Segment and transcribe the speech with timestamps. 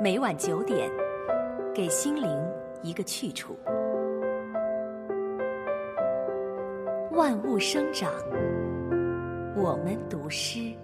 [0.00, 0.90] 每晚九点，
[1.72, 2.28] 给心灵
[2.82, 3.56] 一个去处。
[7.12, 8.12] 万物生长，
[9.56, 10.76] 我们读诗。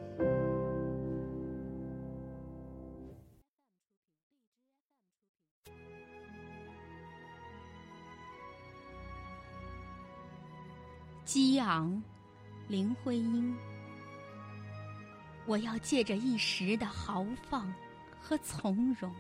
[11.25, 12.01] 激昂，
[12.69, 13.53] 林徽因。
[15.47, 17.73] 我要借着一时的豪放
[18.21, 19.13] 和从容，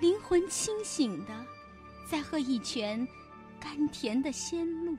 [0.00, 1.32] 灵魂清醒的，
[2.08, 3.06] 在喝一泉
[3.58, 4.96] 甘甜的仙露，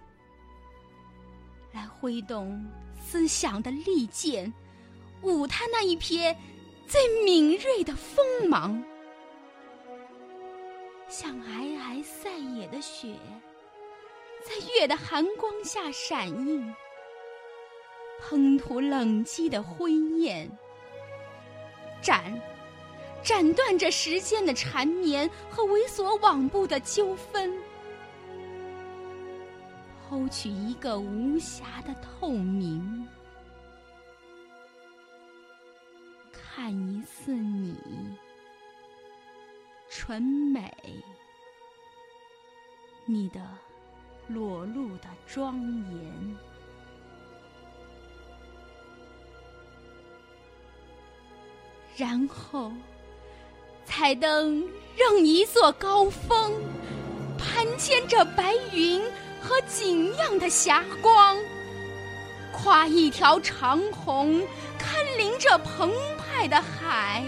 [1.71, 2.65] 来挥动
[2.99, 4.51] 思想的利剑，
[5.21, 6.37] 舞他那一撇
[6.87, 8.83] 最敏锐的锋芒，
[11.07, 13.15] 像皑皑塞野的雪。
[14.43, 16.75] 在月的寒光下闪映，
[18.19, 20.49] 滂沱冷寂的灰焰，
[22.01, 22.41] 斩，
[23.23, 27.53] 斩断这时间的缠绵和猥琐网布的纠纷，
[30.09, 33.07] 剖取一个无瑕的透明，
[36.31, 37.77] 看一次你，
[39.89, 40.71] 纯美，
[43.05, 43.41] 你的。
[44.27, 45.59] 裸露的庄
[45.91, 46.37] 严，
[51.97, 52.71] 然后
[53.85, 54.63] 彩灯
[54.95, 56.53] 让一座高峰，
[57.37, 59.01] 盘牵着白云
[59.41, 61.37] 和景样的霞光，
[62.51, 64.41] 跨一条长虹，
[64.77, 67.23] 看临着澎湃的海。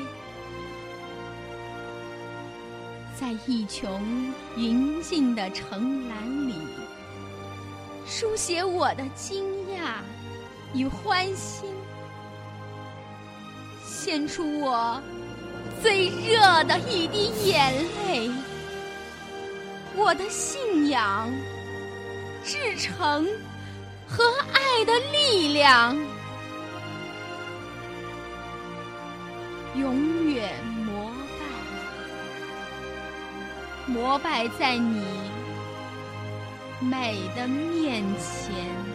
[3.19, 3.99] 在一穹
[4.55, 6.55] 云静的城栏里，
[8.05, 9.43] 书写我的惊
[9.75, 10.01] 讶
[10.73, 11.69] 与欢欣，
[13.85, 15.01] 献出我
[15.83, 17.73] 最热的一滴眼
[18.07, 18.31] 泪，
[19.97, 21.29] 我的信仰、
[22.41, 23.27] 至诚
[24.07, 24.23] 和
[24.53, 25.93] 爱的力量，
[29.75, 30.53] 永远。
[30.85, 31.11] 膜
[33.87, 35.03] 拜膜拜在你
[36.79, 38.92] 美的面前。